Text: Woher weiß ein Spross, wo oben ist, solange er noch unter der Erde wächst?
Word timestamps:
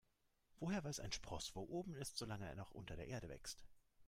Woher 0.59 0.83
weiß 0.83 0.99
ein 0.99 1.11
Spross, 1.11 1.55
wo 1.55 1.61
oben 1.61 1.93
ist, 1.93 2.17
solange 2.17 2.47
er 2.47 2.55
noch 2.55 2.71
unter 2.71 2.95
der 2.95 3.05
Erde 3.07 3.29
wächst? 3.29 3.61